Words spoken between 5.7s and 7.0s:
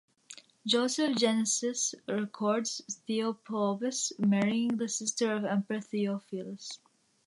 Theophilos.